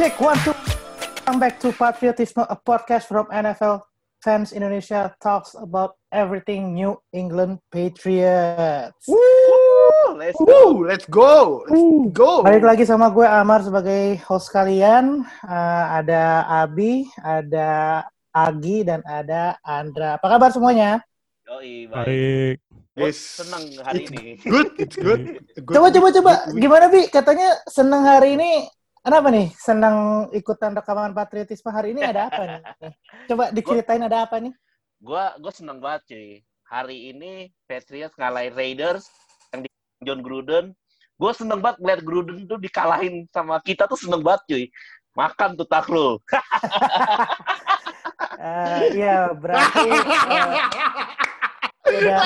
[0.00, 0.16] check.
[0.16, 0.56] One, two.
[1.28, 3.84] Come back to Patriotism, a podcast from NFL
[4.24, 9.04] fans Indonesia talks about everything New England Patriots.
[9.04, 10.16] Woo!
[10.16, 12.40] Let's go, let's go, let's go.
[12.40, 15.20] Balik lagi sama gue Amar sebagai host kalian.
[15.44, 18.00] Uh, ada Abi, ada
[18.32, 20.16] Agi, dan ada Andra.
[20.16, 21.04] Apa kabar semuanya?
[21.44, 22.08] Yoi, baik.
[22.08, 22.56] Baik.
[22.96, 23.44] Yes.
[23.44, 24.24] senang hari It's ini.
[24.48, 25.20] Good, it's good.
[25.68, 26.32] good Coba, coba, coba.
[26.56, 27.04] Gimana, Bi?
[27.12, 28.64] Katanya seneng hari ini.
[29.00, 29.48] Kenapa nih?
[29.56, 32.60] Senang ikutan rekaman patriotisme hari ini ada apa nih?
[33.32, 34.52] Coba diceritain ada apa nih?
[35.00, 36.44] Gua gua senang banget cuy.
[36.68, 39.08] Hari ini Patriots ngalahin Raiders
[39.56, 39.68] yang di
[40.04, 40.76] John Gruden.
[41.18, 44.64] Gue seneng banget ngeliat Gruden tuh dikalahin sama kita tuh seneng banget cuy.
[45.16, 46.20] Makan tuh taklul.
[48.40, 50.00] Eh, Iya, berarti eh,
[51.92, 52.20] udah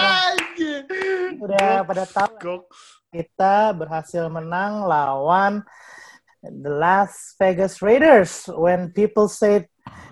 [1.43, 2.63] udah pada tahu
[3.11, 5.67] kita berhasil menang lawan
[6.45, 8.45] the Las Vegas Raiders.
[8.53, 9.69] When people said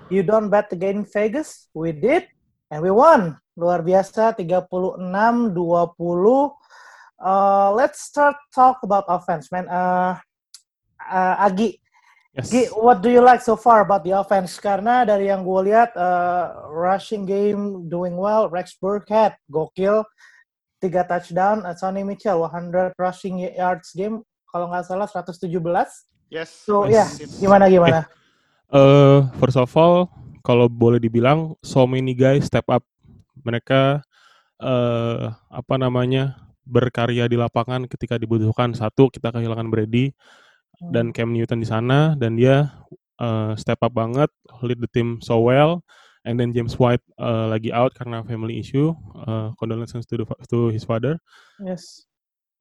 [0.09, 2.29] you don't bet against Vegas, we did
[2.71, 3.37] and we won.
[3.53, 4.97] Luar biasa 36-20.
[7.23, 9.69] Uh, let's start talk about offense, man.
[9.69, 10.17] Uh,
[11.05, 11.79] uh, Agi,
[12.33, 12.49] Yes.
[12.49, 14.57] Gi, what do you like so far about the offense?
[14.57, 18.49] Karena dari yang gue lihat, uh, rushing game doing well.
[18.49, 20.01] Rex Burkhead, gokil.
[20.81, 21.61] Tiga touchdown.
[21.61, 24.25] Uh, Sonny Mitchell, 100 rushing yards game.
[24.49, 25.45] Kalau nggak salah 117.
[26.33, 26.49] Yes.
[26.65, 27.05] So, ya,
[27.37, 28.09] gimana gimana?
[28.73, 30.09] Eh, first of all,
[30.41, 32.81] kalau boleh dibilang, so many guys step up.
[33.45, 34.01] Mereka
[34.63, 38.73] eh apa namanya berkarya di lapangan ketika dibutuhkan.
[38.73, 40.17] Satu, kita kehilangan Brady
[40.89, 42.73] dan Cam Newton di sana, dan dia
[43.21, 44.33] eh, step up banget,
[44.65, 45.85] lead the team so well.
[46.25, 48.97] And then James White eh, lagi out karena family issue.
[49.29, 51.21] Eh, condolences to, the, to his father.
[51.61, 52.09] Yes.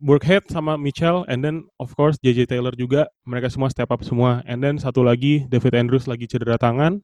[0.02, 4.42] Burkhead sama Mitchell, and then of course JJ Taylor juga, mereka semua step up semua.
[4.44, 7.00] And then satu lagi David Andrews lagi cedera tangan,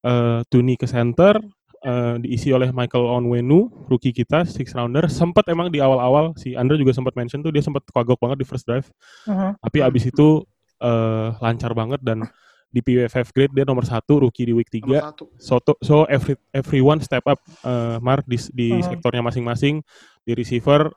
[0.00, 1.36] eh Tuni ke center,
[1.84, 5.06] eh, diisi oleh Michael Onwenu, rookie kita, six rounder.
[5.06, 8.46] Sempat emang di awal-awal si Andra juga sempat mention tuh dia sempat kagok banget di
[8.48, 8.88] first drive,
[9.28, 9.60] Mhm.
[9.60, 10.40] tapi abis itu
[10.82, 12.26] eh, lancar banget dan
[12.66, 15.24] di PFF grade dia nomor satu rookie di week 3 Nomor satu.
[15.38, 18.82] so to- so every everyone step up uh, Mark di di Mhm.
[18.90, 19.78] sektornya masing-masing
[20.24, 20.88] di receiver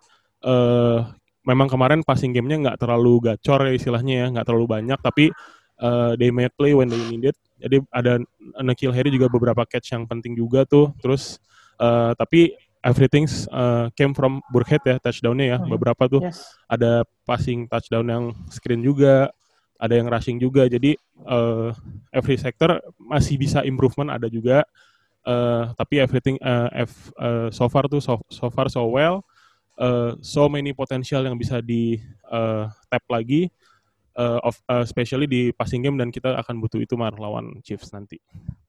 [0.42, 1.00] eh
[1.46, 5.30] memang kemarin passing gamenya nggak terlalu gacor ya istilahnya ya nggak terlalu banyak tapi
[5.78, 8.20] eh, they made play when they needed jadi ada
[8.60, 11.38] Nakil Harry juga beberapa catch yang penting juga tuh terus
[11.78, 12.52] eh, tapi
[12.82, 15.70] everything eh, came from Burkhead ya touchdownnya ya Mhm.
[15.72, 16.46] beberapa tuh Yes.
[16.66, 19.30] ada passing touchdown yang screen juga,
[19.78, 20.66] ada yang rushing juga.
[20.66, 20.94] Jadi
[21.26, 21.70] eh,
[22.14, 24.62] every sector masih bisa improvement ada juga.
[25.26, 26.38] Eh, tapi everything
[26.72, 29.26] ev- eh, so far tuh so, so far so well.
[29.76, 32.00] Eh, so many potential yang bisa di
[32.32, 33.52] eh, tap lagi.
[34.16, 37.92] eh, of, eh, especially di passing game dan kita akan butuh itu mar lawan Chiefs
[37.92, 38.18] nanti.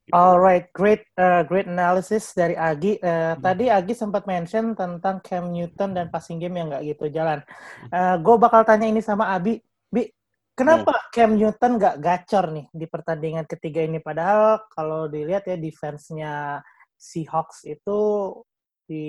[0.06, 0.14] Gitu.
[0.14, 3.02] Alright, great, uh, great analysis dari Agi.
[3.02, 7.42] Uh, Tadi Agi sempat mention tentang Cam Newton dan passing game yang nggak gitu jalan.
[7.90, 9.58] Uh, gue bakal tanya ini sama Abi.
[9.90, 10.06] Bi,
[10.54, 13.98] kenapa Cam Newton nggak gacor nih di pertandingan ketiga ini?
[13.98, 16.62] Padahal kalau dilihat ya defense-nya
[16.94, 17.98] Seahawks itu
[18.86, 19.06] di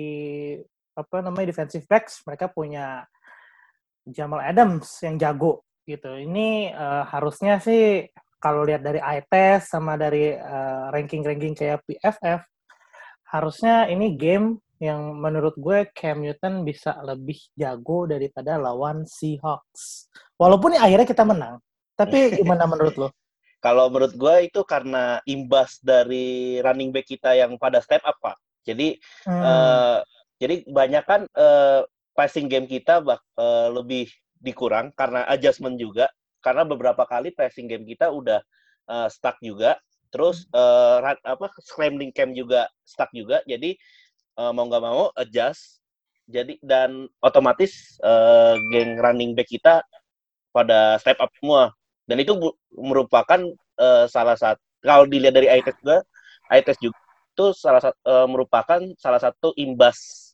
[0.98, 3.06] apa namanya defensive backs mereka punya
[4.02, 6.10] Jamal Adams yang jago gitu.
[6.18, 8.08] Ini uh, harusnya sih
[8.42, 12.40] kalau lihat dari eye test sama dari uh, ranking-ranking kayak PFF,
[13.30, 20.06] harusnya ini game yang menurut gue Cam Newton bisa lebih jago daripada lawan Seahawks.
[20.38, 21.58] Walaupun akhirnya kita menang.
[21.98, 23.08] Tapi gimana menurut lo?
[23.58, 28.38] Kalau menurut gue itu karena imbas dari running back kita yang pada step up, Pak.
[28.62, 28.94] Jadi
[29.26, 29.98] Hmm, eh,
[30.38, 31.80] jadi banyak kan eh,
[32.14, 34.06] passing game kita bak, eh, lebih
[34.38, 36.06] dikurang karena adjustment juga.
[36.42, 38.40] Karena beberapa kali passing game kita udah
[38.90, 39.78] eh, stuck juga.
[40.14, 43.42] Terus eh, run- apa scrambling camp juga stuck juga.
[43.46, 43.74] Jadi
[44.38, 45.82] eh, mau nggak mau adjust.
[46.28, 49.82] Jadi dan otomatis eh, geng running back kita
[50.52, 51.72] pada step up semua.
[52.08, 52.32] Dan itu
[52.74, 53.40] merupakan
[53.78, 55.98] eh, salah satu kalau dilihat dari eye test juga,
[56.52, 56.96] eye test juga
[57.38, 60.27] itu salah satu merupakan salah satu imbas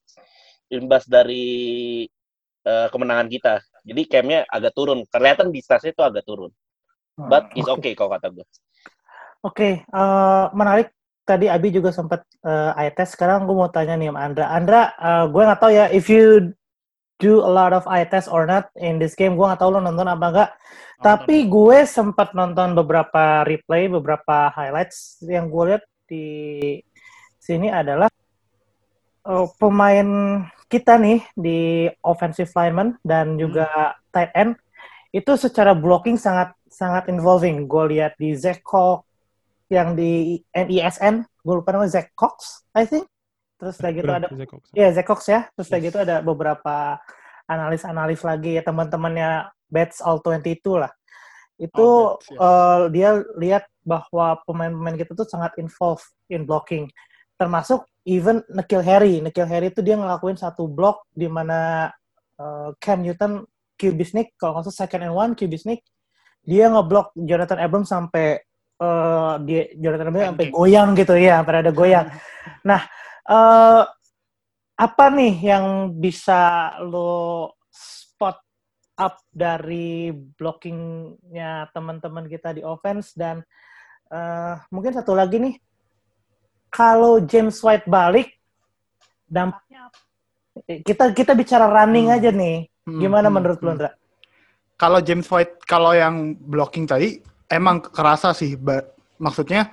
[0.72, 2.04] imbas dari
[2.64, 3.54] eh, kemenangan kita.
[3.84, 5.04] Jadi camnya agak turun.
[5.08, 6.50] Kelihatan di stats itu agak turun.
[7.14, 7.78] But it's oke.
[7.82, 8.46] okay kalau kata gue.
[9.44, 10.90] Oke, eh, menarik.
[11.24, 13.16] Tadi Abi juga sempat eh, eye test.
[13.16, 14.46] Sekarang gue mau tanya nih sama Andra.
[14.52, 16.52] Andra, eh, gue nggak tahu ya if you
[17.16, 19.32] do a lot of eye test or not in this game.
[19.32, 20.50] Gue nggak tahu lo nonton apa enggak.
[21.00, 26.26] Tapi gue sempat nonton beberapa replay, beberapa highlights yang gue lihat di
[27.40, 28.08] sini adalah
[29.24, 30.08] eh, pemain
[30.68, 34.56] kita nih di offensive lineman dan juga tight end
[35.14, 37.70] itu secara blocking sangat sangat involving.
[37.70, 39.06] Gue lihat di Zach Cox
[39.70, 43.06] yang di NISN, gue lupa namanya Zach Cox, I think.
[43.54, 45.46] Terus lagi gitu ada, ya yeah, Zach Cox ya.
[45.54, 46.98] Terus lagi gitu ada beberapa
[47.46, 50.90] analis-analis lagi ya teman-temannya Bets All 22 lah.
[51.54, 52.42] Itu oh, bets, yeah.
[52.42, 56.90] uh, dia lihat bahwa pemain-pemain kita tuh sangat involved in blocking.
[57.38, 59.20] Termasuk even Nikhil Harry.
[59.24, 61.90] Nikhil Harry itu dia ngelakuin satu block di mana
[62.38, 65.82] uh, Cam Newton Kubisnik, kalau nggak salah second and one Kubisnik,
[66.46, 68.38] dia ngeblok Jonathan Abrams sampai
[68.78, 72.06] uh, dia Jonathan Abrams sampai goyang gitu ya, sampai ada goyang.
[72.62, 72.80] Nah,
[73.26, 73.82] uh,
[74.74, 78.38] apa nih yang bisa lo spot
[78.94, 83.42] up dari blockingnya teman-teman kita di offense dan
[84.14, 85.54] uh, mungkin satu lagi nih
[86.74, 88.34] kalau James White balik
[89.30, 89.94] dampaknya
[90.82, 92.16] kita kita bicara running hmm.
[92.18, 93.66] aja nih hmm, gimana hmm, menurut hmm.
[93.66, 93.90] lo Ndra?
[94.74, 98.58] Kalau James White kalau yang blocking tadi emang kerasa sih
[99.22, 99.70] maksudnya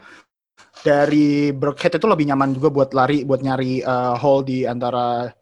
[0.85, 5.33] dari Brockhead itu lebih nyaman juga buat lari buat nyari uh, hole di antara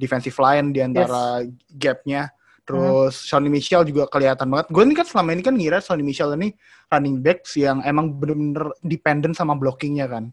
[0.00, 1.52] defensive line di antara yes.
[1.76, 2.32] gapnya
[2.62, 3.26] Terus hmm.
[3.26, 4.70] Sonny Michel juga kelihatan banget.
[4.70, 6.54] Gue ini kan selama ini kan ngira Sonny Michel ini
[6.88, 10.30] running backs yang emang bener-bener dependent sama blockingnya kan.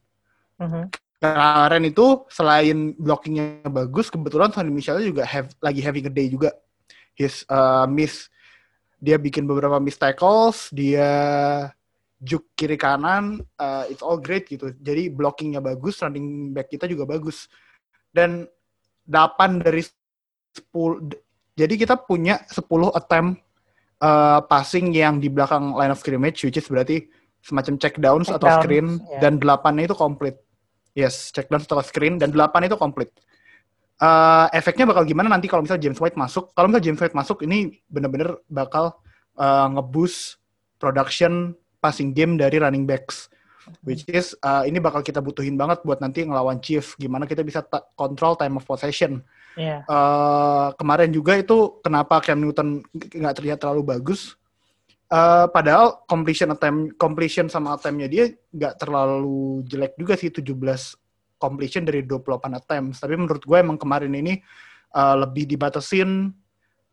[0.60, 0.92] Hmm.
[1.20, 6.56] Kemarin itu selain blockingnya bagus, kebetulan Sonny Michel juga have, lagi having a day juga.
[7.16, 8.32] His uh, miss,
[9.00, 11.12] dia bikin beberapa miss tackles, dia
[12.20, 14.72] juk kiri kanan, uh, it's all great gitu.
[14.80, 17.52] Jadi blockingnya bagus, running back kita juga bagus.
[18.12, 18.48] Dan
[19.08, 21.28] 8 dari 10
[21.60, 22.64] jadi kita punya 10
[22.96, 23.44] attempt
[24.00, 27.12] uh, passing yang di belakang line of scrimmage, which is berarti
[27.44, 29.20] semacam check downs check atau downs, screen, yeah.
[29.20, 30.40] dan delapannya itu komplit.
[31.00, 33.16] Yes, check downs atau screen, dan delapan itu komplit.
[34.00, 36.52] Uh, efeknya bakal gimana nanti kalau misalnya James White masuk?
[36.52, 39.00] Kalau misalnya James White masuk, ini bener-bener bakal
[39.40, 40.40] uh, ngeboost
[40.80, 43.32] production passing game dari running backs.
[43.86, 46.82] Which is, uh, ini bakal kita butuhin banget buat nanti ngelawan Chief.
[46.98, 47.62] Gimana kita bisa
[47.94, 49.22] control time of possession
[49.60, 49.84] Yeah.
[49.84, 49.92] Iya.
[49.92, 54.39] Uh, kemarin juga itu kenapa Cam Newton nggak terlihat terlalu bagus.
[55.10, 60.54] Uh, padahal completion attempt, completion sama attemptnya dia nggak terlalu jelek juga sih 17
[61.42, 63.02] completion dari 28 attempts.
[63.02, 64.38] Tapi menurut gue emang kemarin ini
[64.94, 66.30] uh, lebih dibatasin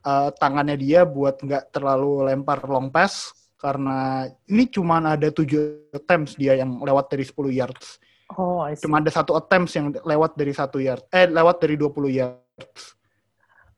[0.01, 6.41] uh, tangannya dia buat nggak terlalu lempar long pass karena ini cuma ada 7 attempts
[6.41, 8.01] dia yang lewat dari 10 yards.
[8.35, 12.99] Oh, Cuma ada satu attempts yang lewat dari satu yard, eh lewat dari 20 yards.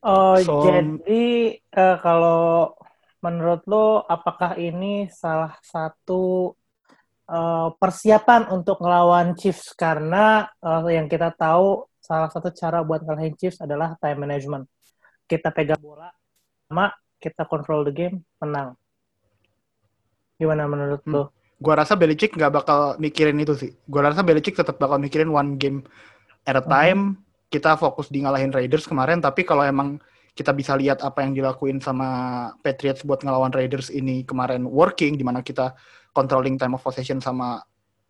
[0.01, 2.73] Oh, so, jadi uh, kalau
[3.19, 6.55] menurut lo apakah ini salah satu
[7.27, 13.35] uh, persiapan untuk ngelawan Chiefs karena uh, yang kita tahu salah satu cara buat ngalahin
[13.35, 14.65] Chiefs adalah time management.
[15.29, 16.09] Kita pegang bola
[16.69, 16.89] sama
[17.19, 18.79] kita control the game, menang.
[20.39, 21.13] Gimana menurut hmm.
[21.13, 21.23] lo?
[21.59, 23.71] Gua rasa Belichick nggak bakal mikirin itu sih.
[23.83, 25.83] Gua rasa Belichick tetap bakal mikirin one game
[26.47, 27.19] at a time.
[27.19, 29.97] Hmm kita fokus di ngalahin Raiders kemarin, tapi kalau emang
[30.39, 32.07] kita bisa lihat apa yang dilakuin sama
[32.63, 35.75] Patriots buat ngelawan Raiders ini kemarin working, di mana kita
[36.15, 37.59] controlling time of possession sama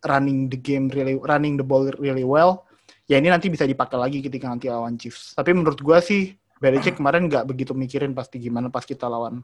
[0.06, 2.70] running the game really, running the ball really well,
[3.10, 5.34] ya ini nanti bisa dipakai lagi ketika nanti lawan Chiefs.
[5.34, 6.30] Tapi menurut gue sih,
[6.62, 9.42] Belichick kemarin nggak begitu mikirin pasti gimana pas kita lawan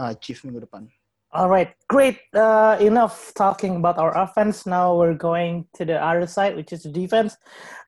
[0.00, 0.88] uh, Chiefs minggu depan.
[1.32, 2.20] All right, great.
[2.32, 4.68] Uh, enough talking about our offense.
[4.68, 7.36] Now we're going to the other side, which is the defense.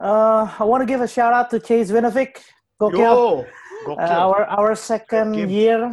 [0.01, 2.41] Uh, I want to give a shout out to Chase Winovich.
[3.85, 4.01] Gokil.
[4.01, 5.93] Uh, our our second year.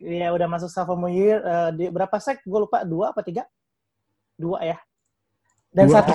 [0.00, 1.38] Ya udah masuk sophomore year.
[1.44, 2.42] Uh, di, berapa sek?
[2.42, 3.46] Gue lupa dua apa tiga?
[4.34, 4.76] Dua ya.
[5.70, 6.12] Dan dua, satu,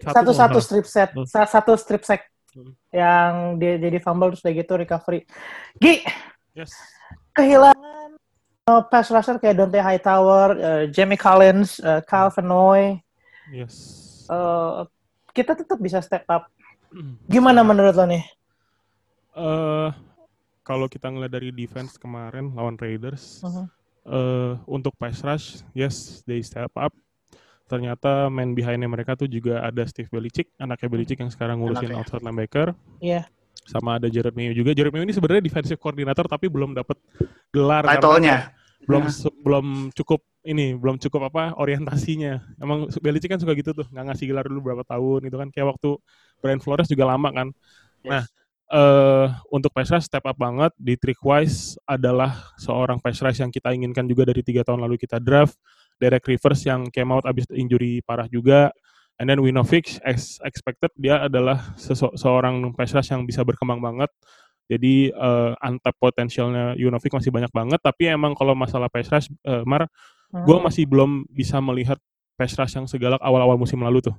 [0.00, 1.28] satu satu strip set, hmm.
[1.28, 2.24] satu strip set
[2.56, 2.72] hmm.
[2.88, 5.20] yang dia jadi fumble terus udah gitu recovery.
[5.76, 6.00] Gi,
[6.56, 6.72] yes.
[7.36, 8.16] kehilangan
[8.72, 12.96] uh, pass rusher kayak Dante Hightower, uh, Jamie Collins, uh, Kyle Vanoy.
[13.52, 13.76] Yes.
[14.32, 14.88] Uh,
[15.36, 16.48] kita tetap bisa step up.
[17.28, 18.24] Gimana menurut lo nih?
[19.36, 19.92] Uh,
[20.62, 23.66] kalau kita ngeliat dari defense kemarin lawan Raiders, uh-huh.
[24.08, 26.94] uh, untuk pass rush, yes, they step up.
[27.66, 31.98] Ternyata main behindnya mereka tuh juga ada Steve Belichick, anaknya Belichick yang sekarang ngurusin anaknya.
[31.98, 32.68] outside linebacker.
[33.00, 33.24] Iya.
[33.24, 33.26] Yeah
[33.66, 34.74] sama ada Jared Mayo juga.
[34.74, 36.98] Jared Mayo ini sebenarnya defensive coordinator tapi belum dapat
[37.54, 38.50] gelar title-nya.
[38.82, 39.30] Belum ya.
[39.46, 42.42] belum cukup ini, belum cukup apa orientasinya.
[42.58, 45.48] Emang Belichick kan suka gitu tuh, nggak ngasih gelar dulu berapa tahun gitu kan.
[45.54, 45.90] Kayak waktu
[46.42, 47.48] Brian Flores juga lama kan.
[48.02, 48.10] Yes.
[48.10, 48.22] Nah,
[48.72, 53.70] uh, untuk pass rush step up banget di Trickwise adalah seorang pass rush yang kita
[53.76, 55.54] inginkan juga dari tiga tahun lalu kita draft.
[56.00, 58.74] Derek Rivers yang came out abis injury parah juga
[59.20, 61.76] And then Winovich as expected dia adalah
[62.18, 64.10] seorang pass rush yang bisa berkembang banget.
[64.66, 67.78] Jadi uh, untapped potensialnya Junovic masih banyak banget.
[67.78, 69.86] Tapi emang kalau masalah pass rush, uh, Mar,
[70.32, 70.64] gue Hmm.
[70.64, 72.00] masih belum bisa melihat
[72.40, 74.16] pass rush yang segalak awal-awal musim lalu tuh.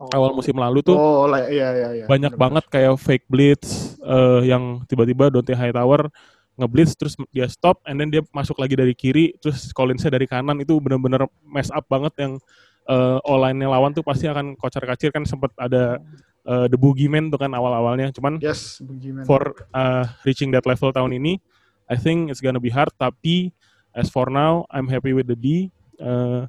[0.00, 2.04] Awal musim lalu tuh Oh, iya iya iya.
[2.08, 2.40] banyak Bener-bener.
[2.40, 3.68] banget kayak fake blitz
[4.00, 6.08] eh, yang tiba-tiba Dante Hightower
[6.56, 10.60] ngeblitz terus dia stop and then dia masuk lagi dari kiri terus Collinsnya dari kanan
[10.60, 12.32] itu bener-bener mess up banget yang
[12.84, 16.00] eh online-nya lawan tuh pasti akan kocar-kacir kan sempat ada
[16.44, 18.80] eh, the boogeyman tuh kan awal-awalnya cuman Yes,
[19.28, 21.36] for uh, reaching that level tahun ini,
[21.86, 22.88] I think it's gonna be hard.
[22.96, 23.52] Tapi
[23.92, 25.68] as for now, I'm happy with the D.
[26.00, 26.48] Uh,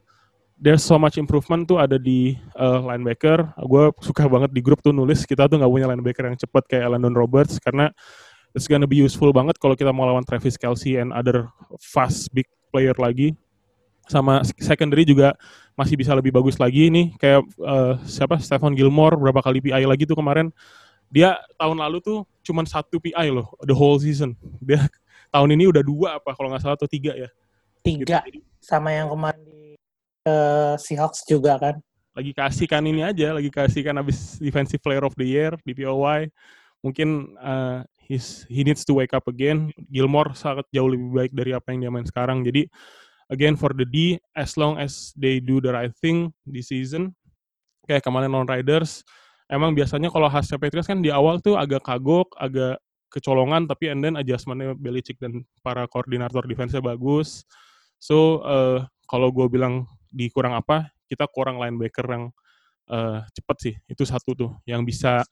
[0.61, 3.41] there's so much improvement tuh ada di uh, linebacker.
[3.65, 6.93] Gue suka banget di grup tuh nulis kita tuh nggak punya linebacker yang cepat kayak
[6.93, 7.89] Landon Roberts karena
[8.53, 11.49] it's gonna be useful banget kalau kita mau lawan Travis Kelsey and other
[11.81, 13.33] fast big player lagi.
[14.05, 15.33] Sama secondary juga
[15.73, 20.05] masih bisa lebih bagus lagi nih kayak uh, siapa Stephen Gilmore berapa kali PI lagi
[20.05, 20.53] tuh kemarin
[21.07, 24.83] dia tahun lalu tuh cuman satu PI loh the whole season dia
[25.33, 27.29] tahun ini udah dua apa kalau nggak salah atau tiga ya
[27.81, 28.03] gitu.
[28.03, 29.50] Tiga Jadi, sama yang kemarin
[30.27, 31.77] eh, Seahawks juga kan.
[32.11, 35.71] lagi kasih kan ini aja lagi kasih kan abis defensive player of the year di
[35.71, 36.27] POY
[36.83, 39.71] mungkin uh, he's, he needs to wake up again.
[39.87, 42.43] Gilmore sangat jauh lebih baik dari apa yang dia main sekarang.
[42.43, 42.67] Jadi
[43.31, 47.15] again for the D as long as they do the right thing di season
[47.87, 49.07] kayak kemarin non Riders
[49.47, 52.77] emang biasanya kalau hasil Patriots kan di awal tuh agak kagok agak
[53.11, 57.43] kecolongan tapi and then adjustmentnya Belichick dan para koordinator defense-nya bagus.
[57.99, 62.23] So uh, kalau gue bilang di kurang apa kita kurang linebacker yang
[62.91, 65.23] uh, cepet sih itu satu tuh yang bisa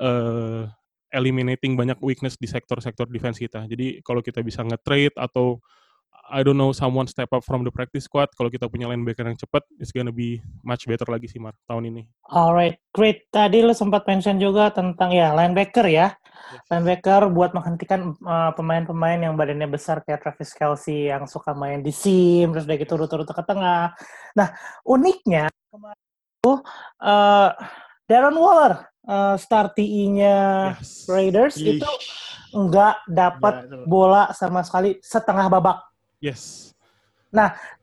[0.00, 0.64] uh,
[1.12, 5.60] eliminating banyak weakness di sektor-sektor defense kita jadi kalau kita bisa nge-trade atau
[6.24, 9.36] I don't know someone step up from the practice squad kalau kita punya linebacker yang
[9.36, 12.02] cepat it's gonna be much better lagi sih Mar tahun ini
[12.32, 13.28] Alright, great.
[13.28, 16.16] Tadi lu sempat mention juga tentang ya linebacker ya.
[16.70, 21.90] Linebacker buat menghentikan uh, pemain-pemain yang badannya besar kayak Travis Kelsey yang suka main di
[21.90, 23.92] seam terus udah gitu rute-rute ke tengah.
[24.36, 24.48] Nah,
[24.86, 26.00] uniknya kemarin
[26.40, 26.52] itu
[27.04, 27.50] uh,
[28.04, 30.36] Darren Waller uh, star TI-nya
[30.78, 31.08] Yes.
[31.08, 31.90] Raiders Ih, itu
[32.54, 33.54] nggak dapat
[33.88, 35.82] bola sama sekali setengah babak.
[36.22, 36.70] yes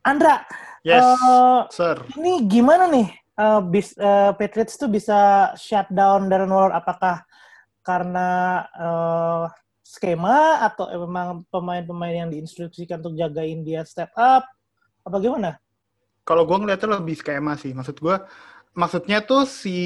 [0.01, 0.47] Andra,
[0.81, 1.99] Yes, uh, sir.
[2.17, 6.73] ini gimana nih uh, bis, uh, Patriots tuh bisa shutdown Darren Waller?
[6.73, 7.21] Apakah
[7.81, 8.29] karena
[8.77, 9.45] uh,
[9.81, 14.47] skema atau memang pemain-pemain yang diinstruksikan untuk jagain dia step up?
[15.03, 15.59] Apa gimana?
[16.23, 17.73] Kalau gue ngeliatnya lebih skema sih.
[17.73, 18.15] Maksud gue,
[18.77, 19.77] maksudnya tuh si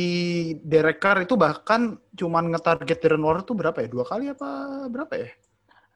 [0.62, 3.88] Derek Carr itu bahkan cuman nge-target Darren Waller tuh berapa ya?
[3.90, 4.50] Dua kali apa
[4.92, 5.32] berapa ya?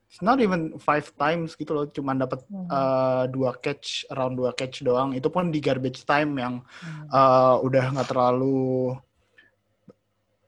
[0.09, 1.85] It's not even five times gitu loh.
[1.85, 2.65] Cuman dapat Hmm.
[2.65, 5.13] uh, dua catch, around dua catch doang.
[5.13, 7.05] Itu pun di garbage time yang Hmm.
[7.13, 8.97] uh, udah nggak terlalu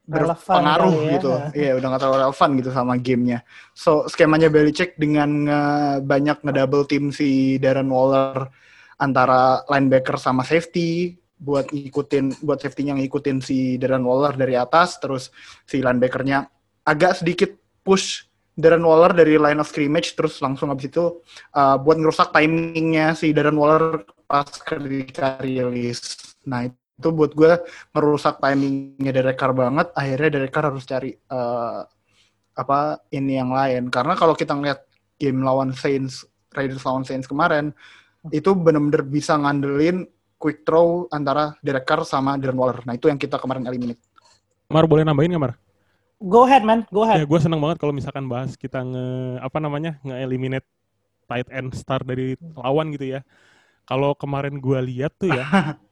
[0.02, 1.10] berpengaruh ya.
[1.16, 1.32] gitu.
[1.54, 3.38] Iya, udah nggak terlalu relevan gitu sama gamenya.
[3.72, 8.50] So, skemanya Belichick dengan nge- banyak ngedouble team si Darren Waller
[8.98, 15.34] antara linebacker sama safety buat ngikutin buat safety-nya ngikutin si Darren Waller dari atas terus
[15.66, 16.46] si linebackernya
[16.86, 17.50] agak sedikit
[17.82, 21.18] push Darren Waller dari line of scrimmage terus langsung habis itu
[21.56, 25.98] uh, buat ngerusak timingnya si Darren Waller pas ketika rilis.
[26.46, 27.52] Nah itu buat gue
[27.94, 29.90] ngerusak timingnya Derek Carr banget.
[29.96, 31.82] Akhirnya Derek Carr harus cari uh,
[32.52, 33.88] apa ini yang lain.
[33.88, 34.84] Karena kalau kita ngeliat
[35.16, 37.72] game lawan Saints, Raiders lawan Saints kemarin,
[38.30, 40.06] itu bener-bener bisa ngandelin
[40.38, 42.82] quick throw antara Derek Carr sama Darren Waller.
[42.84, 44.00] Nah itu yang kita kemarin eliminate.
[44.72, 45.52] Mar boleh nambahin nggak Mar?
[46.22, 46.86] Go ahead, man.
[46.94, 47.26] Go Ya ahead.
[47.26, 49.06] gue seneng banget kalau misalkan bahas kita nge
[49.42, 50.66] apa namanya nge-eliminate
[51.28, 53.20] tight end star dari lawan gitu ya.
[53.88, 55.44] Kalau kemarin gue lihat tuh ya,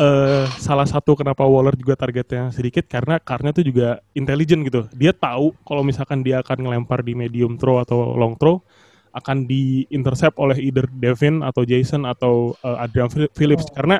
[0.00, 4.80] eh salah satu kenapa Waller juga targetnya sedikit karena karena tuh juga intelligent gitu.
[4.96, 8.62] Dia tahu kalau misalkan dia akan ngelempar di medium throw atau long throw
[9.10, 13.74] akan di intercept oleh either Devin atau Jason atau eh, Adrian Phillips Oh.
[13.74, 13.96] karena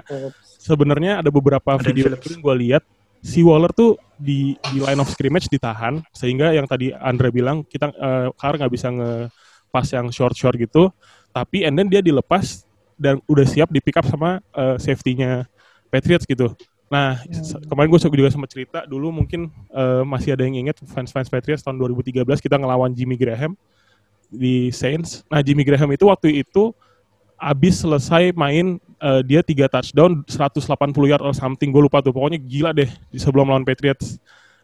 [0.57, 2.31] sebenarnya ada beberapa Adrian video Phillips.
[2.31, 2.83] yang gue lihat
[3.21, 7.91] si Waller tuh di di line of scrimmage ditahan sehingga yang tadi Andre bilang kita
[8.39, 10.89] Carr nggak bisa nge-pass yang short short gitu
[11.35, 12.63] tapi and then dia dilepas
[12.95, 15.50] dan udah siap di pick up sama eh, safety-nya
[15.91, 16.55] Patriots gitu.
[16.91, 21.27] Nah, se- kemarin gue juga sempat cerita dulu mungkin eh, masih ada yang inget fans-fans
[21.27, 23.55] Patriots tahun 2013 kita ngelawan Jimmy Graham
[24.27, 25.23] di Saints.
[25.27, 26.71] Nah, Jimmy Graham itu waktu itu
[27.41, 30.67] abis selesai main eh, dia tiga touchdown 180
[31.09, 34.21] yard or something gue lupa tuh pokoknya gila deh di sebelum lawan Patriots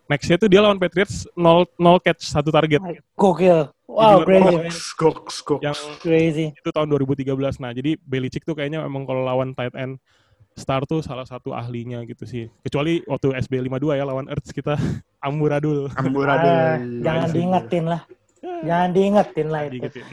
[0.07, 2.79] nextnya tuh dia lawan Patriots 0, 0 catch satu target
[3.17, 3.73] Gokil.
[3.89, 5.63] Wow, Gila, crazy, goks, goks.
[5.65, 6.53] yang Crazy.
[6.53, 7.33] itu tahun 2013
[7.65, 9.97] nah jadi Belichick tuh kayaknya emang kalau lawan tight end
[10.57, 14.75] star tuh salah satu ahlinya gitu sih kecuali waktu SB 52 ya lawan Earths kita
[15.29, 16.49] amburadul Amburadul.
[16.49, 18.03] Ah, jangan diingetin lah.
[18.41, 19.73] Jangan diingetin lah itu.
[19.77, 20.05] Diingetin.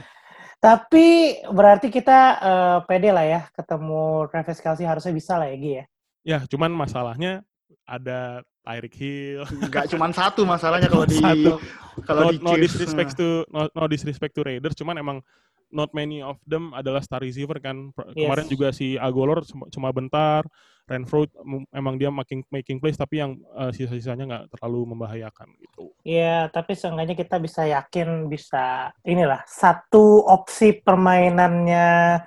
[0.60, 1.06] Tapi
[1.52, 5.84] berarti kita eh, pede lah ya ketemu Travis Kelsey harusnya bisa lah ya Gi ya.
[6.24, 7.44] Ya, cuman masalahnya
[7.84, 9.44] ada Tyreek Hill.
[9.68, 11.60] Nggak cuma satu masalahnya kalau di Satu.
[12.08, 15.20] kalau no, di no disrespect to no, no disrespect to Raiders, cuman emang
[15.74, 17.90] not many of them adalah star receiver kan.
[17.90, 18.30] Pr- Yes.
[18.30, 19.42] Kemarin juga si Agolor
[19.74, 20.46] cuma, bentar,
[20.84, 21.24] Renfro
[21.72, 25.90] emang dia making making plays tapi yang eh, sisa-sisanya nggak terlalu membahayakan gitu.
[26.04, 32.20] Iya, tapi seenggaknya kita bisa yakin bisa inilah satu opsi permainannya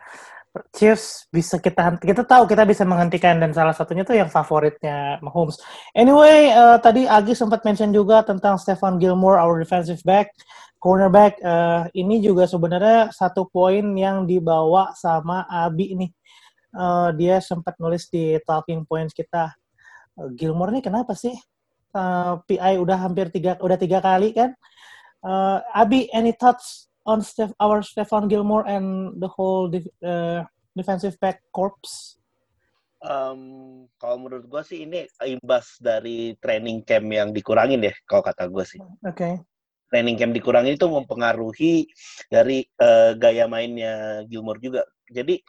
[0.74, 5.62] Chiefs bisa kita kita tahu kita bisa menghentikan dan salah satunya tuh yang favoritnya Mahomes.
[5.94, 10.34] Anyway, eh, tadi Agi sempat mention juga tentang Stefan Gilmore, our defensive back,
[10.78, 11.42] cornerback.
[11.42, 16.12] Eh, ini juga sebenarnya satu poin yang dibawa sama Abi nih.
[16.78, 19.54] Eh, dia sempat nulis di talking points kita.
[20.18, 21.34] Eh, Gilmore nih kenapa sih?
[21.94, 24.54] Eh, PI udah hampir tiga udah tiga kali kan.
[25.26, 30.44] Eh, Abi, any thoughts on Steph, our Stefan Gilmore and the whole def- eh,
[30.78, 31.80] defensive back corps?
[32.98, 38.50] Em, kalau menurut gue sih ini imbas dari training camp yang dikurangin ya, kalau kata
[38.50, 38.82] gue sih.
[39.06, 39.38] Oke.
[39.88, 41.88] Training camp dikurangin itu mempengaruhi
[42.28, 44.84] dari eh, gaya mainnya Gilmore juga.
[45.08, 45.40] Jadi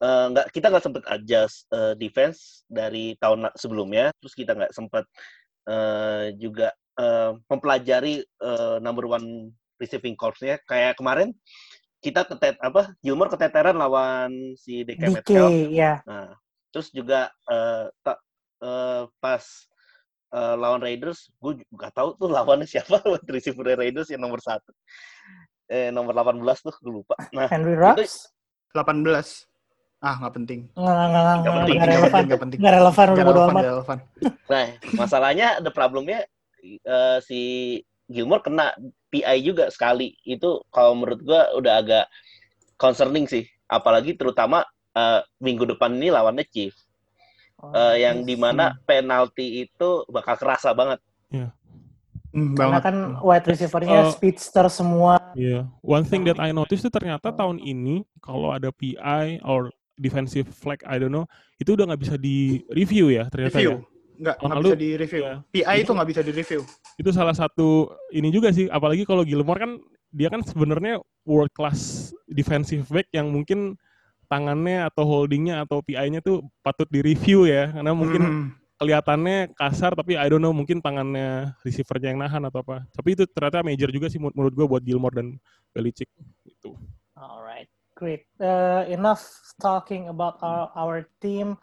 [0.00, 5.04] eh, nggak kita nggak sempat adjust eh, defense dari tahun sebelumnya, terus kita nggak sempat
[5.68, 10.56] eh, juga eh, mempelajari eh, number one receiving corps-nya.
[10.64, 11.36] Kayak kemarin
[12.02, 15.52] kita ketet apa Gilmore keteteran lawan si DK DK, Metcalf.
[15.70, 15.92] ya.
[16.02, 16.34] Nah,
[16.74, 18.18] terus juga eh, tak
[18.64, 19.44] eh, pas
[20.32, 24.72] eh, lawan Raiders, gue nggak tahu tuh lawannya siapa buat receiver Raiders yang nomor satu,
[25.68, 27.16] eh, nomor 18 tuh gue lupa.
[27.36, 28.32] Nah, Henry Rux?
[28.72, 29.52] 18.
[30.02, 30.60] Ah, nggak penting.
[30.74, 32.02] Nggak, nggak, nggak, penting, nggak relevan.
[32.02, 32.58] penting, nggak penting.
[32.58, 33.62] Nggak relevan, udah bodo relevan, amat.
[33.62, 33.98] nggak relevan.
[34.50, 34.64] nah
[34.98, 36.20] masalahnya ada problemnya
[36.66, 37.40] eh, si
[38.10, 38.74] Gilmore kena
[39.14, 40.18] PI juga sekali.
[40.26, 42.04] Itu kalau menurut gue udah agak
[42.74, 44.66] concerning sih, apalagi terutama
[44.98, 46.74] eh, minggu depan ini lawannya Chief.
[47.62, 48.26] Oh, Eh, yang yes.
[48.26, 50.98] di mana penalti itu bakal kerasa banget.
[52.32, 52.82] Hmm, Karena banget.
[52.82, 54.10] kan wide receiver-nya Oh.
[54.10, 55.20] speedster semua.
[55.36, 55.68] Iya.
[55.78, 60.80] One thing that I noticed itu ternyata tahun ini kalau ada PI or defensive flag,
[60.82, 63.70] I don't know, itu udah nggak bisa di review ya ternyata ya.
[63.70, 63.84] Review.
[64.12, 65.22] Nggak, Tahun nggak lalu, bisa di review.
[65.22, 65.34] iya.
[65.52, 66.60] PI itu nggak bisa di review.
[66.96, 67.68] Itu salah satu
[68.10, 69.72] ini juga sih, apalagi kalau Gilmore kan
[70.10, 73.76] dia kan sebenarnya world class defensive back yang mungkin
[74.32, 78.46] tangannya atau holdingnya atau PI-nya tuh patut di review ya, karena mungkin Hmm.
[78.80, 82.88] kelihatannya kasar tapi I don't know mungkin tangannya receivernya yang nahan atau apa.
[82.96, 85.36] Tapi itu ternyata major juga sih menurut- menurut gue buat Gilmore dan
[85.76, 86.08] Belichick
[86.48, 86.80] gitu.
[87.12, 88.24] Alright, great.
[88.40, 89.20] Uh, enough
[89.60, 91.54] talking about our, our team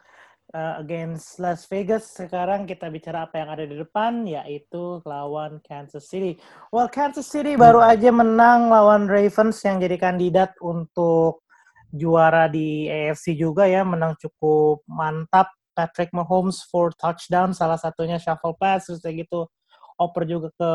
[0.56, 2.16] uh, against Las Vegas.
[2.16, 6.40] Sekarang kita bicara apa yang ada di depan, yaitu lawan Kansas City.
[6.72, 11.44] Well, Kansas City baru aja menang lawan Ravens yang jadi kandidat untuk
[11.90, 15.50] juara di AFC juga ya, menang cukup mantap.
[15.70, 19.48] Patrick Mahomes for touchdown, salah satunya shuffle pass, terus kayak gitu.
[19.96, 20.72] Oper juga ke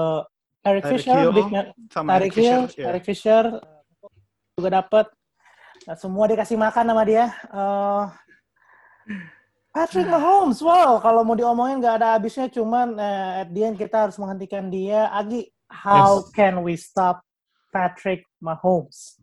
[0.65, 1.53] Eric Fisher, big
[1.93, 2.49] sama Tarik Eric Fisher.
[2.49, 2.85] Hill, ya.
[2.89, 3.45] Tarik Fisher
[4.57, 5.07] juga dapat.
[5.85, 7.29] Nah, semua dikasih makan sama dia.
[7.37, 8.05] Eh,
[9.75, 14.09] Patrick Mahomes, wow, kalau mau diomongin nggak ada habisnya, cuman eh, at the end kita
[14.09, 15.13] harus menghentikan dia.
[15.13, 16.33] Agi, how Yes.
[16.33, 17.21] can we stop
[17.75, 19.21] Patrick Mahomes?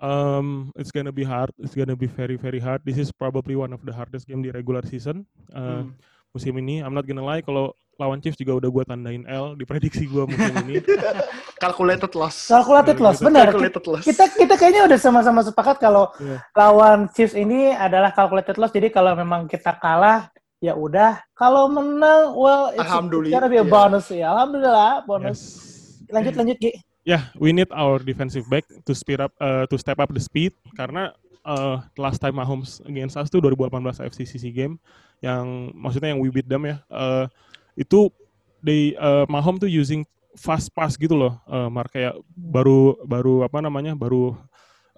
[0.00, 1.52] Um, it's gonna be hard.
[1.60, 2.80] It's gonna be very very hard.
[2.88, 5.92] This is probably one of the hardest game di regular season uh, Hmm.
[6.32, 6.80] musim ini.
[6.80, 10.24] I'm not gonna lie, kalau lawan Chiefs juga udah gue tandain L di prediksi gue
[10.24, 10.80] musim ini.
[11.62, 12.48] Calculated loss.
[12.48, 13.52] Calculated loss, benar.
[13.52, 14.08] Calculated loss.
[14.08, 16.40] Kita kita kayaknya udah sama-sama sepakat kalau Iya.
[16.56, 18.72] lawan Chiefs ini adalah calculated loss.
[18.72, 20.32] Jadi kalau memang kita kalah,
[20.64, 21.20] ya udah.
[21.36, 22.88] Kalau menang, well, it's,
[23.28, 23.68] gotta be a iya.
[23.68, 24.32] bonus ya.
[24.32, 25.40] Alhamdulillah, bonus.
[25.40, 26.08] Yes.
[26.08, 26.72] Lanjut, lanjut, Gi.
[27.04, 30.52] Yeah, we need our defensive back to speed up, uh, to step up the speed
[30.76, 34.76] karena uh, last time Mahomes against us tuh 2018 AFC game
[35.24, 36.76] yang maksudnya yang we beat them ya.
[36.92, 37.24] Uh,
[37.72, 38.12] itu
[38.60, 40.04] they uh, Mahomes tuh using
[40.36, 44.36] fast pass gitu loh, uh, Mark kayak baru baru apa namanya baru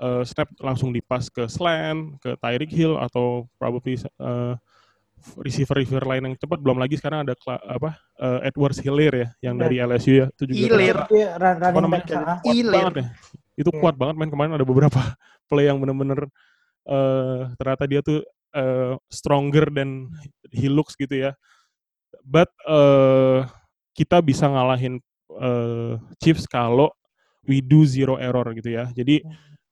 [0.02, 4.58] uh, snap langsung dipas ke slant, ke Tyreek Hill atau probably uh,
[5.38, 9.62] receiver-receiver lain yang cepat belum lagi sekarang ada apa uh, Edwards Hilaire ya yang Ya.
[9.62, 10.56] dari LSU ya itu juga.
[10.58, 12.04] Iya, run- running namanya?
[12.42, 13.06] kuat banget ya.
[13.54, 13.80] Itu Iya.
[13.80, 15.00] kuat banget main kemarin ada beberapa
[15.48, 16.26] play yang bener-bener
[16.82, 18.20] eh ternyata dia tuh
[18.52, 20.10] eh, stronger than
[20.50, 21.30] he looks gitu ya.
[22.22, 23.46] But eh
[23.94, 24.98] kita bisa ngalahin
[25.32, 26.90] eh Chiefs kalau
[27.42, 28.90] we do zero error gitu ya.
[28.90, 29.22] Jadi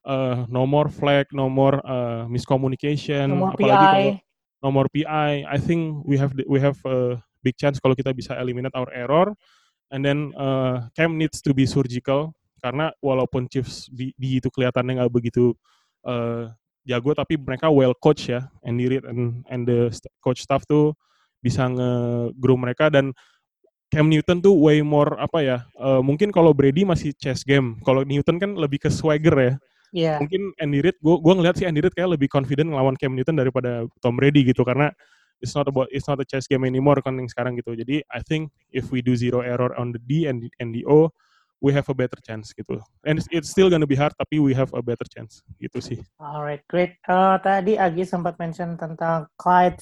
[0.00, 4.29] eh no more flag, no more eh, miscommunication, Nomor apalagi kalau PI.
[4.60, 8.76] Nomor PI, I think we have we have a big chance kalau kita bisa eliminate
[8.76, 9.32] our error,
[9.92, 15.00] and then uh, Cam needs to be surgical karena walaupun Chiefs di, di itu kelihatannya
[15.00, 15.56] nggak begitu
[16.04, 16.52] uh,
[16.84, 19.88] jago tapi mereka well coach ya Andy Reid and and the
[20.20, 20.92] coach staff tuh
[21.40, 22.92] bisa nge-grow mereka.
[22.92, 23.16] Dan
[23.90, 28.06] Cam Newton tuh way more apa ya uh, mungkin kalau Brady masih chess game kalau
[28.06, 29.54] Newton kan lebih ke swagger ya
[29.90, 30.22] Iya.
[30.22, 33.36] mungkin Andy Reid gue gua ngeliat sih Andy Reid kayak lebih confident ngelawan Cam Newton
[33.38, 34.94] daripada Tom Brady gitu karena
[35.42, 38.20] it's not about it's not a chess game anymore kan yang sekarang gitu jadi I
[38.22, 41.10] think if we do zero error on the D and and the O
[41.60, 44.56] we have a better chance gitu and it's, it's still gonna be hard tapi we
[44.56, 46.96] have a better chance gitu sih Alright, great.
[47.04, 49.80] Uh, tadi Agi sempat mention tentang Clyde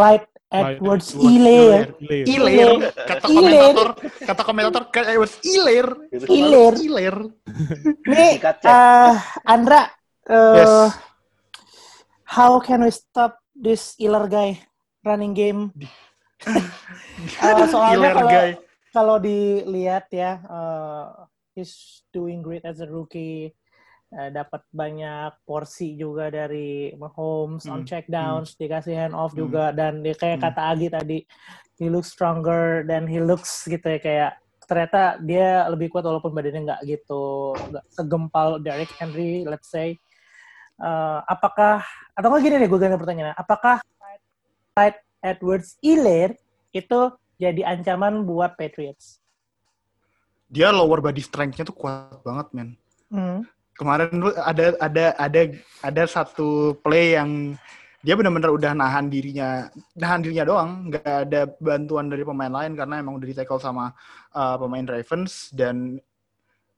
[0.00, 1.92] Clyde Edwards Iler.
[2.00, 2.24] Iler.
[2.24, 2.70] Ilir,
[3.04, 5.86] kata komentator, kata komentator Clyde Edwards Ilir.
[6.24, 6.74] Ilir.
[6.80, 7.16] Ilir.
[8.08, 8.32] Nih,
[8.64, 9.92] uh, Andra,
[10.24, 10.72] uh, Yes.
[12.24, 14.56] how can we stop this Iler guy
[15.04, 15.68] running game?
[16.48, 18.30] Uh, soalnya kalau
[18.90, 23.52] kalau dilihat ya, uh, he's doing great as a rookie.
[24.10, 29.46] Uh, dapat banyak porsi juga dari Mahomes on Hmm, check downs, dikasih hand off Hmm.
[29.46, 30.50] juga dan dia kayak Hmm.
[30.50, 31.18] kata Agi tadi,
[31.78, 34.30] he looks stronger dan he looks gitu ya kayak
[34.66, 39.94] ternyata dia lebih kuat walaupun badannya nggak gitu nggak segempal Derrick Henry, let's say.
[40.74, 41.78] Uh, apakah
[42.10, 43.78] atau nggak gini nih gue ganti pertanyaan, apakah
[44.74, 46.34] Clyde Edwards Iler
[46.74, 49.22] itu jadi ancaman buat Patriots?
[50.50, 52.74] Dia lower body strength-nya tuh kuat banget, men.
[53.06, 53.46] Hmm.
[53.80, 54.12] Kemarin
[54.44, 55.42] ada ada ada
[55.80, 57.56] ada satu play yang
[58.04, 63.00] dia benar-benar udah nahan dirinya, nahan dirinya doang, nggak ada bantuan dari pemain lain karena
[63.00, 63.96] emang udah di tackle sama
[64.36, 65.96] uh, pemain Ravens dan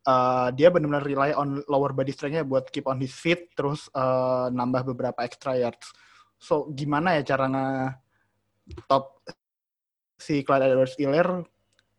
[0.06, 4.46] uh, dia benar-benar rely on lower body strength-nya buat keep on his feet terus uh,
[4.54, 5.90] nambah beberapa extra yards.
[6.38, 7.66] So gimana ya cara nge
[8.86, 9.26] top
[10.18, 11.46] si Clyde Edwards-Helaire?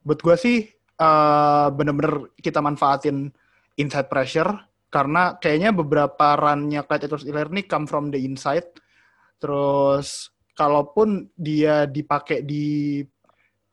[0.03, 0.57] Buat gue sih
[0.99, 3.31] uh, bener-bener kita manfaatin
[3.79, 4.51] inside pressure
[4.93, 8.69] karena kayaknya beberapa run-nya Clyde Edwards-Helaire nih come from the inside.
[9.41, 13.01] Terus kalaupun dia dipakai di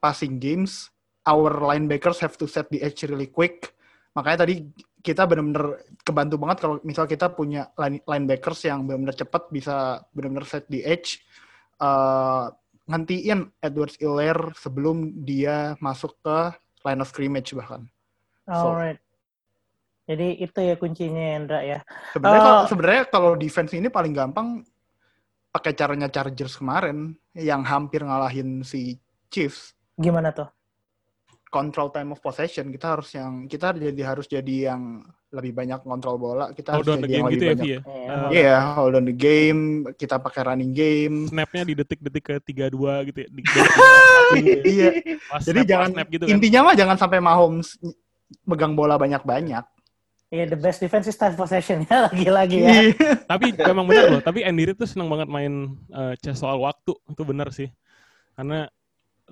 [0.01, 0.89] passing games,
[1.29, 3.69] our linebackers have to set the edge really quick.
[4.17, 4.65] Makanya tadi
[5.05, 10.49] kita benar-benar kebantu banget kalau misal kita punya line- linebackers yang benar-benar cepat bisa benar-benar
[10.49, 11.21] set the edge.
[11.77, 12.49] Uh,
[12.89, 16.37] ngantiin Edwards Helaire sebelum dia masuk ke
[16.81, 17.85] line of scrimmage bahkan.
[18.49, 18.97] Alright.
[20.11, 21.79] Jadi itu ya kuncinya Indra ya.
[22.11, 22.43] Sebenarnya Oh.
[22.43, 24.59] kalau sebenarnya kalau defense ini paling gampang
[25.49, 29.71] pakai caranya Chargers kemarin yang hampir ngalahin si Chiefs.
[29.95, 30.51] Gimana tuh?
[31.47, 36.15] Control time of possession kita harus yang kita jadi harus jadi yang lebih banyak kontrol
[36.15, 36.51] bola.
[36.51, 37.67] Kita hold harus on the jadi yang game gitu lebih ya banyak.
[37.67, 37.79] Vi ya
[38.11, 39.61] Uh, Iya, hold on the game.
[39.95, 41.27] Kita pakai running game.
[41.27, 43.27] snapnya di detik-detik ke 32 gitu ya
[44.31, 44.89] di, iya.
[45.27, 47.75] pas Jadi snap, jangan snap gitu kan intinya mah jangan sampai Mahomes
[48.47, 49.63] megang bola banyak-banyak.
[50.31, 52.71] Iya, the best defense is time possession ya lagi-lagi ya.
[52.71, 52.83] Iya.
[53.27, 56.95] tapi memang benar loh tapi Andy Reid tuh senang banget main eh, chess soal waktu
[57.11, 57.67] itu benar sih
[58.39, 58.71] karena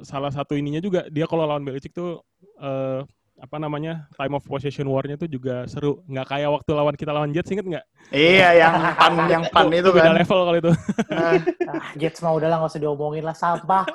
[0.04, 2.20] salah satu ininya juga dia kalau lawan Belichick tuh
[2.60, 3.08] eh,
[3.40, 7.30] apa namanya time of possession war-nya tuh juga seru nggak kayak waktu lawan kita lawan
[7.30, 10.16] Jets inget nggak Iya, yang pan yang pan itu beda kan.
[10.18, 10.72] level kalau itu
[11.10, 11.34] Nah,
[11.70, 13.86] Ah, Jets mah udahlah nggak usah diomongin lah sampah.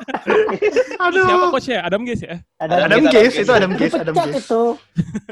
[1.05, 1.25] aduh.
[1.25, 3.37] siapa coachnya Adam Gaze ya Ada Adam Adam Case Case.
[3.39, 4.39] itu Adam Case, Adam Case.
[4.41, 4.63] itu.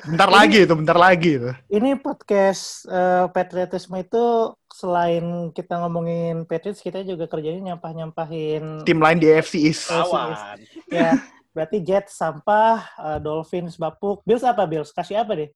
[0.05, 1.51] Bentar lagi itu, bentar lagi itu.
[1.71, 4.25] Ini podcast eh, patriotisme itu
[4.69, 9.89] selain kita ngomongin Patriots, kita juga kerjanya nyampah-nyampahin Tim lain di AFC East.
[9.89, 10.59] Awan.
[10.89, 11.17] ya.
[11.53, 14.89] Berarti Jets sampah, eh, Dolphins bapuk, Bills apa Bills?
[14.91, 15.51] Kasih apa deh?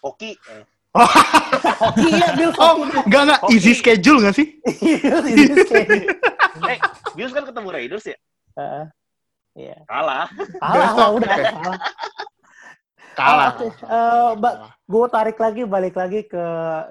[0.00, 0.36] Oki.
[0.40, 0.64] Eh,
[1.84, 2.96] Hoki ya Bills Oh, hoki.
[3.04, 3.52] enggak enggak Hoki.
[3.56, 4.46] easy schedule enggak sih?
[4.62, 6.06] Bills ini kayak-
[6.64, 6.78] Eh,
[7.12, 8.16] Bills kan ketemu Raiders ya?
[8.56, 8.84] Heeh.
[9.54, 9.76] Iya.
[9.86, 10.26] Kalah.
[10.58, 11.42] Kalah lah, udah Oke.
[11.46, 11.78] kalah.
[13.14, 13.50] Kalah.
[13.62, 13.70] Oh.
[13.70, 14.54] Eh, Mbak,
[14.90, 16.44] gue tarik lagi balik lagi ke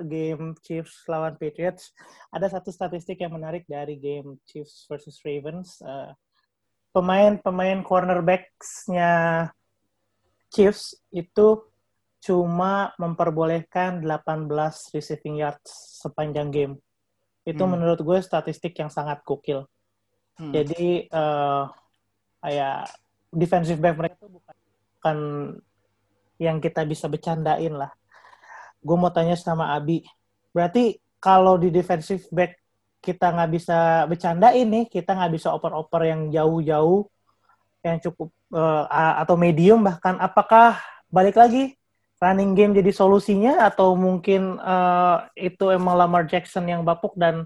[0.08, 1.92] game Chiefs lawan Patriots.
[2.32, 5.84] Ada satu statistik yang menarik dari game Chiefs versus Ravens.
[5.84, 6.12] Eh,
[6.94, 9.12] Pemain-pemain cornerbacks-nya
[10.54, 11.66] Chiefs itu
[12.24, 16.74] cuma memperbolehkan 18 receiving yards sepanjang game.
[17.44, 17.76] Itu Hmm.
[17.76, 19.68] menurut gue statistik yang sangat gokil.
[20.40, 20.54] Hmm.
[20.56, 21.64] Jadi eh
[22.40, 22.80] kayak
[23.34, 24.56] defensive back mereka tuh bukan,
[24.96, 25.18] bukan
[26.40, 27.92] yang kita bisa bercandain lah.
[28.80, 30.06] Gue mau tanya sama Abi,
[30.56, 32.63] berarti kalau di defensive back
[33.04, 37.12] kita nggak bisa bercandain nih, kita nggak bisa oper-oper yang jauh-jauh,
[37.84, 38.32] yang cukup
[38.88, 40.80] a- atau medium bahkan, apakah
[41.12, 41.76] balik lagi
[42.24, 45.18] running game jadi solusinya atau mungkin eh,
[45.52, 47.44] itu emang Lamar Jackson yang bapuk dan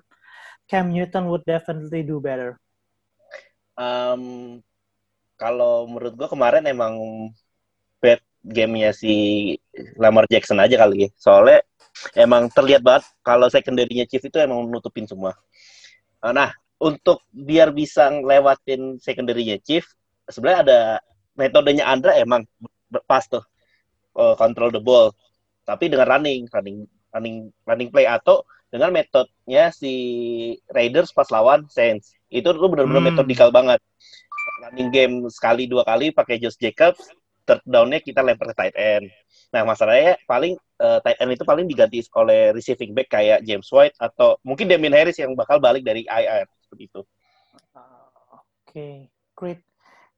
[0.69, 2.61] Cam Newton would definitely do better.
[3.73, 4.21] Em,
[5.37, 6.93] kalau menurut gua kemarin emang
[8.01, 9.13] bad gamenya si
[9.99, 11.09] Lamar Jackson aja kali ya.
[11.19, 11.59] Soalnya
[12.15, 15.35] emang terlihat banget kalau secondary-nya Chief itu emang nutupin semua.
[16.23, 19.83] Nah, untuk biar bisa ngelewatin secondary-nya Chief,
[20.29, 20.79] sebenarnya ada
[21.37, 22.47] metodenya Andra emang
[23.05, 23.43] pas tuh
[24.15, 25.11] uh, control the ball.
[25.67, 29.93] Tapi dengan running, running running running play atau dengan metodenya si
[30.71, 32.15] Raiders pas lawan Saints.
[32.27, 33.09] Itu tuh benar-benar hmm.
[33.13, 33.79] metodikal banget.
[34.67, 37.11] Running game sekali dua kali pakai Josh Jacobs,
[37.47, 39.07] third down-nya kita lempar ke tight end.
[39.55, 43.95] Nah, masalahnya paling uh, tight end itu paling diganti oleh receiving back kayak James White
[43.95, 47.01] atau mungkin Damien Harris yang bakal balik dari IR seperti itu.
[47.71, 48.03] Uh,
[48.35, 48.95] Oke, okay.
[49.33, 49.63] great.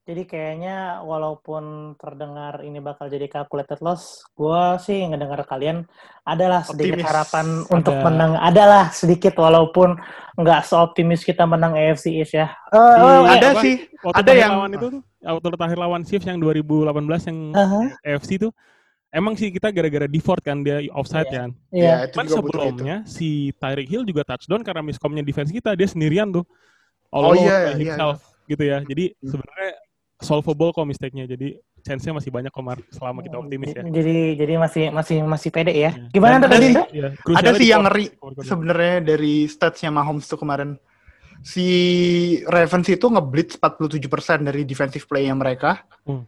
[0.09, 5.85] Jadi kayaknya walaupun terdengar ini bakal jadi calculated loss, gue sih ngedengar kalian
[6.25, 7.09] adalah sedikit optimis.
[7.13, 7.69] harapan Ada.
[7.77, 8.33] untuk menang.
[8.41, 10.01] Adalah sedikit walaupun
[10.33, 12.49] nggak seoptimis kita menang AFC East ya.
[12.73, 13.61] Uh, oh, ada apa?
[13.61, 14.87] sih, waktu ada yang lawan itu
[15.21, 17.85] waktu terakhir lawan Chiefs yang 2018 yang uh -huh.
[18.01, 18.49] AFC itu
[19.09, 21.37] Emang sih kita gara-gara default kan dia offside yeah.
[21.37, 21.49] kan.
[21.73, 21.85] Iya.
[21.85, 21.99] Yeah.
[22.13, 26.45] Cuman sebelumnya si Tyreek Hill juga touchdown karena miskomnya defense kita dia sendirian tuh.
[27.09, 28.13] All oh iya iya, iya.
[28.45, 28.85] gitu ya.
[28.85, 29.29] Jadi hmm.
[29.33, 29.71] sebenarnya
[30.19, 31.25] solvable kok mistake-nya.
[31.25, 33.83] Jadi chance-nya masih banyak Komar selama kita optimis ya.
[33.87, 35.95] Jadi jadi masih masih masih pede ya.
[35.95, 36.11] Yeah.
[36.11, 36.75] Gimana ada tadi?
[36.91, 38.11] Ya, ada sih yang ngeri
[38.43, 40.75] sebenarnya dari stats-nya Mahomes tuh kemarin.
[41.39, 41.67] Si
[42.51, 45.87] Ravens itu ngeblitz 47% dari defensive play-nya mereka.
[46.03, 46.27] Hmm.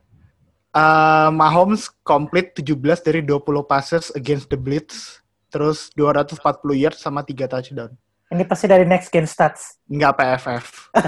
[0.71, 5.19] Uh, Mahomes komplit 17 dari 20 passes against the blitz.
[5.51, 6.39] Terus 240
[6.80, 7.91] yards sama 3 touchdown.
[8.32, 9.84] Ini pasti dari next gen stats.
[9.91, 10.95] Enggak PFF.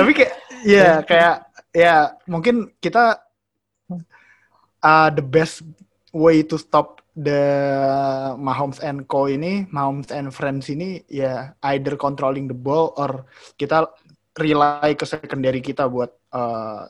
[0.00, 0.31] Tapi kayak
[0.62, 3.18] ya kayak ya mungkin kita
[4.82, 5.62] uh, the best
[6.12, 7.44] way to stop the
[8.40, 13.28] Mahomes and Co ini, Mahomes and Friends ini ya either controlling the ball or
[13.60, 13.88] kita
[14.36, 16.88] rely ke secondary kita buat uh,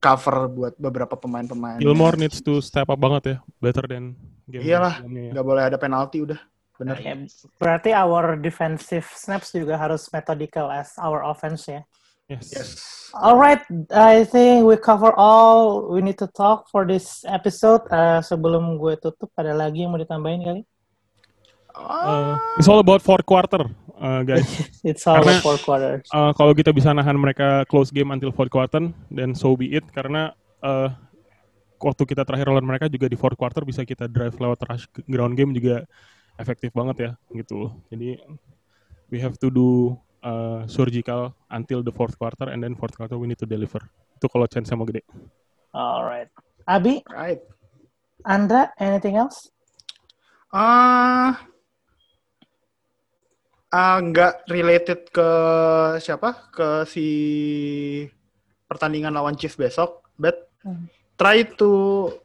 [0.00, 1.78] cover buat beberapa pemain-pemain.
[1.78, 4.16] Gilmore needs to step up banget ya, better than
[4.48, 5.30] game Iyalah, ya.
[5.38, 6.40] nggak boleh ada penalti udah.
[6.80, 6.96] Benar.
[7.04, 7.12] Ya,
[7.60, 11.84] berarti our defensive snaps juga harus methodical as our offense ya.
[12.30, 12.46] Yes.
[12.54, 12.68] yes.
[13.10, 17.82] Alright, I think we cover all we need to talk for this episode.
[17.90, 20.62] Uh, sebelum gue tutup, ada lagi yang mau ditambahin kali?
[21.74, 23.66] Uh, it's all about fourth quarter,
[23.98, 24.46] uh, guys.
[24.86, 25.98] it's all karena, about fourth quarter.
[26.14, 29.82] Uh, kalau kita bisa nahan mereka close game until fourth quarter, then so be it.
[29.90, 30.30] Karena
[30.62, 30.94] uh,
[31.82, 35.34] waktu kita terakhir lawan mereka juga di fourth quarter bisa kita drive lewat rush ground
[35.34, 35.82] game juga
[36.38, 37.74] efektif banget ya gitu.
[37.90, 38.22] Jadi
[39.10, 43.26] we have to do uh, surgical until the fourth quarter and then fourth quarter we
[43.26, 43.80] need to deliver.
[44.16, 45.04] Itu kalau chance mau gede.
[45.72, 46.28] Alright.
[46.68, 47.00] Abi?
[47.08, 47.40] Right.
[48.24, 49.48] Andra, anything else?
[50.50, 51.32] Ah, uh,
[53.72, 55.28] uh, nggak related ke
[56.02, 56.50] siapa?
[56.52, 57.06] Ke si
[58.66, 61.70] pertandingan lawan Chiefs besok, but hmm try to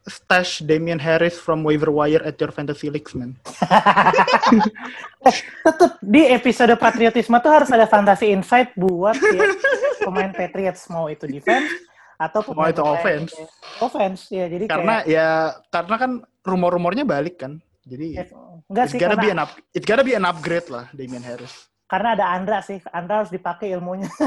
[0.07, 3.35] stash Damian Harris from waiver wire at your fantasy leagues, man.
[5.67, 9.51] Tetap di episode patriotisme tuh harus ada fantasy insight buat ya,
[9.99, 11.67] pemain Patriots mau itu defense
[12.15, 13.35] atau pemain mau itu offense.
[13.83, 15.29] Offense ya, jadi karena kayak, ya
[15.67, 16.11] karena kan
[16.47, 17.59] rumor-rumornya balik kan.
[17.83, 18.23] Jadi ya,
[18.71, 21.67] enggak sih, gotta karena, be an up, it gotta be an upgrade lah Damian Harris.
[21.85, 24.09] Karena ada Andra sih, Andra harus dipakai ilmunya.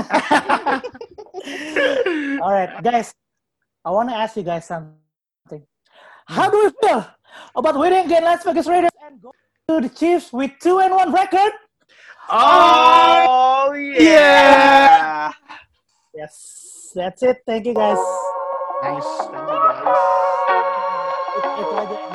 [2.44, 3.11] Alright, guys,
[3.84, 5.62] I want to ask you guys something.
[6.26, 7.06] How do you feel
[7.54, 9.32] about winning against Las Vegas Raiders and go
[9.68, 11.52] to the Chiefs with two and one record?
[12.30, 14.02] Oh, yeah.
[14.02, 15.32] yeah.
[16.14, 17.38] Yes, that's it.
[17.46, 17.96] Thank you guys.
[18.82, 19.06] Nice.
[19.06, 20.28] Thank you guys.
[21.38, 22.08] Itu aja